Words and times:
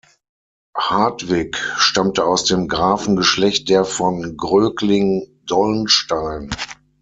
Hartwig 0.75 1.57
stammte 1.77 2.25
aus 2.25 2.45
dem 2.45 2.67
Grafengeschlecht 2.67 3.69
der 3.69 3.85
von 3.85 4.35
Grögling-Dollnstein. 4.35 6.49